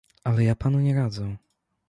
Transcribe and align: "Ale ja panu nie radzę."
"Ale 0.23 0.43
ja 0.43 0.55
panu 0.55 0.79
nie 0.79 0.95
radzę." 0.95 1.35